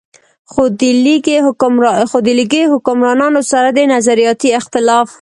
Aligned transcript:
خو 2.15 2.21
د 2.23 2.29
ليګي 2.39 2.63
حکمرانانو 2.75 3.41
سره 3.51 3.69
د 3.77 3.79
نظرياتي 3.93 4.49
اختلاف 4.59 5.07